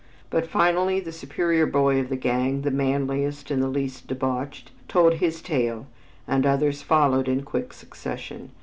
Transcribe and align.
But 0.31 0.47
finally 0.47 0.99
the 0.99 1.11
superior 1.11 1.67
boy 1.67 1.99
of 1.99 2.09
the 2.09 2.15
gang, 2.15 2.63
the 2.63 2.71
manliest 2.71 3.51
and 3.51 3.61
the 3.61 3.67
least 3.67 4.07
debauched, 4.07 4.71
told 4.87 5.13
his 5.13 5.43
tale, 5.43 5.85
and 6.27 6.43
the 6.43 6.49
others 6.49 6.81
followed 6.81 7.27
in 7.29 7.43
quick 7.43 7.71
succession. 7.71 8.49